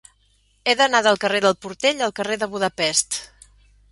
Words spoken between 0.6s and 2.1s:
He d'anar del carrer del Portell